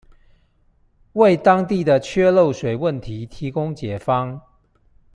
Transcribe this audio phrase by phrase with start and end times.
[1.13, 4.41] 為當地的缺漏水問題提供解方